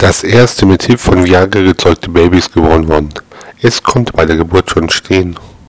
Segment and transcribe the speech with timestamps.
[0.00, 3.10] Das erste mit Hilfe von Viagra gezeugte Baby ist geboren worden.
[3.60, 5.36] Es konnte bei der Geburt schon stehen